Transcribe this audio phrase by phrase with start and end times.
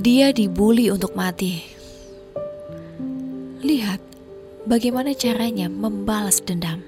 [0.00, 1.60] Dia dibully untuk mati.
[3.60, 4.00] Lihat
[4.64, 6.80] bagaimana caranya membalas dendam.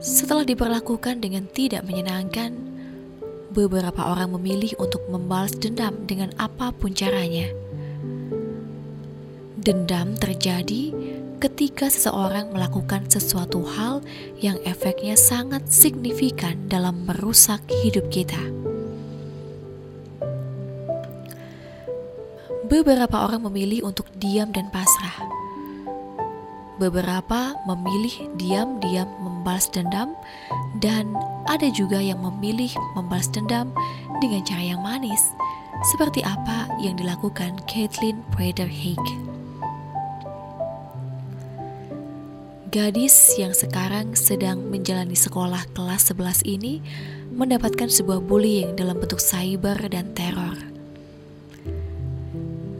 [0.00, 2.56] Setelah diperlakukan dengan tidak menyenangkan,
[3.52, 7.52] beberapa orang memilih untuk membalas dendam dengan apa pun caranya.
[9.60, 10.96] Dendam terjadi
[11.36, 14.00] ketika seseorang melakukan sesuatu hal
[14.40, 18.57] yang efeknya sangat signifikan dalam merusak hidup kita.
[22.68, 25.24] Beberapa orang memilih untuk diam dan pasrah.
[26.76, 30.12] Beberapa memilih diam-diam membalas dendam,
[30.76, 31.16] dan
[31.48, 33.72] ada juga yang memilih membalas dendam
[34.20, 35.32] dengan cara yang manis,
[35.88, 39.00] seperti apa yang dilakukan Caitlin Prader Haig.
[42.68, 46.84] Gadis yang sekarang sedang menjalani sekolah kelas 11 ini
[47.32, 50.67] mendapatkan sebuah bullying dalam bentuk cyber dan teror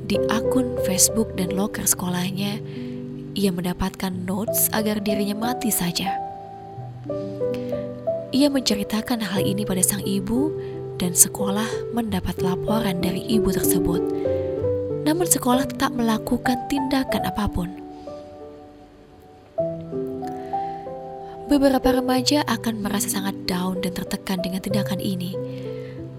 [0.08, 2.64] di akun Facebook dan loker sekolahnya,
[3.36, 6.16] ia mendapatkan notes agar dirinya mati saja.
[8.32, 10.48] Ia menceritakan hal ini pada sang ibu
[10.96, 14.00] dan sekolah mendapat laporan dari ibu tersebut.
[15.04, 17.68] Namun sekolah tak melakukan tindakan apa pun.
[21.52, 25.36] Beberapa remaja akan merasa sangat down dan tertekan dengan tindakan ini.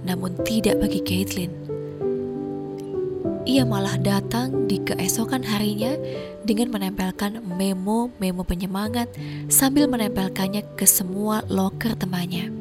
[0.05, 1.78] Namun tidak bagi Caitlin
[3.49, 5.97] ia malah datang di keesokan harinya
[6.45, 9.09] dengan menempelkan memo-memo penyemangat
[9.49, 12.53] sambil menempelkannya ke semua loker temannya.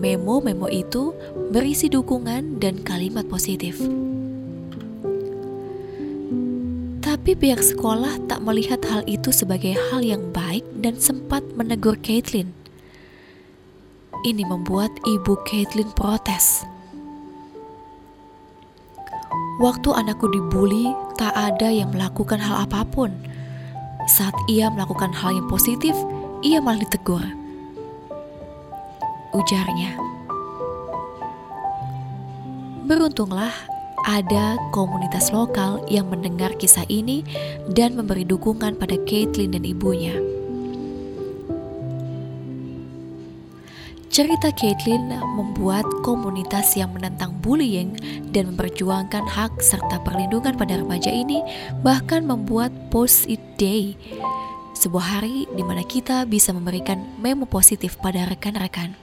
[0.00, 1.16] Memo-memo itu
[1.48, 3.80] berisi dukungan dan kalimat positif.
[7.04, 12.52] Tapi pihak sekolah tak melihat hal itu sebagai hal yang baik dan sempat menegur Caitlin.
[14.28, 16.73] Ini membuat ibu Caitlin protes.
[19.62, 23.14] Waktu anakku dibully, tak ada yang melakukan hal apa pun.
[24.10, 25.94] Saat ia melakukan hal yang positif,
[26.42, 27.22] ia malah ditegur.
[29.30, 29.94] Ujarnya.
[32.84, 33.54] Beruntunglah
[34.04, 37.24] ada komunitas lokal yang mendengar kisah ini
[37.72, 40.12] dan memberi dukungan pada Caitlin dan ibunya.
[44.14, 47.98] Cerita Caitlin membuat komunitas yang menentang bullying
[48.30, 51.42] dan memperjuangkan hak serta perlindungan pada remaja ini
[51.82, 53.98] bahkan membuat Post It Day,
[54.78, 58.94] sebuah hari di mana kita bisa memberikan memo positif pada rekan-rekan.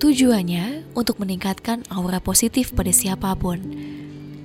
[0.00, 3.60] Tujuannya untuk meningkatkan aura positif pada siapa pun,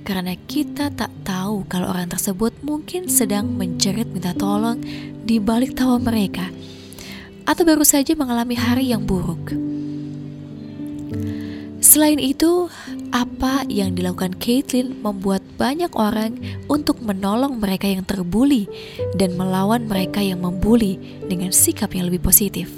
[0.04, 4.84] karena kita tak tahu kalau orang tersebut mungkin sedang menjerit minta tolong
[5.24, 6.52] di balik tawa mereka
[7.44, 9.52] atau baru saja mengalami hari yang buruk.
[11.84, 12.72] Selain itu,
[13.14, 16.34] apa yang dilakukan Caitlin membuat banyak orang
[16.66, 18.66] untuk menolong mereka yang terbuli
[19.14, 22.72] dan melawan mereka yang membuli dengan sikap yang lebih positif.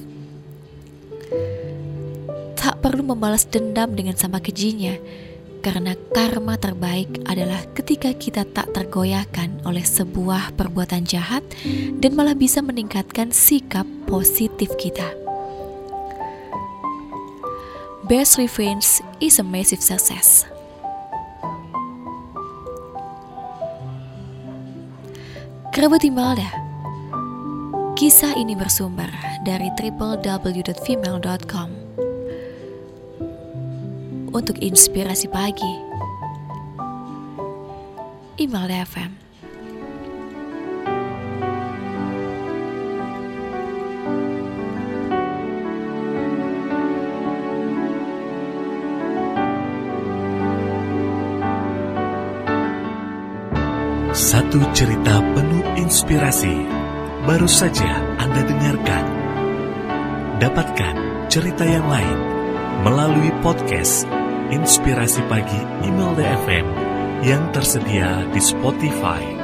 [2.58, 4.98] Tak perlu membalas dendam dengan sama kejinya,
[5.66, 11.42] karena karma terbaik adalah ketika kita tak tergoyahkan oleh sebuah perbuatan jahat
[11.98, 15.10] dan malah bisa meningkatkan sikap positif kita.
[18.06, 20.46] Best revenge is a massive success.
[25.74, 26.46] Kerabat Imelda
[27.98, 29.10] Kisah ini bersumber
[29.42, 31.85] dari www.female.com
[34.36, 35.72] untuk inspirasi pagi.
[38.36, 39.12] Email FM.
[54.12, 56.56] Satu cerita penuh inspirasi
[57.24, 59.04] baru saja Anda dengarkan.
[60.44, 60.94] Dapatkan
[61.32, 62.18] cerita yang lain
[62.84, 64.04] melalui podcast
[64.46, 66.66] Inspirasi Pagi Email DFM
[67.26, 69.35] yang tersedia di Spotify.